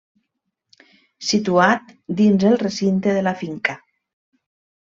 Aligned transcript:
Situat 1.27 1.93
dins 2.21 2.47
el 2.53 2.57
recinte 2.65 3.15
de 3.19 3.23
la 3.29 3.35
finca. 3.43 3.77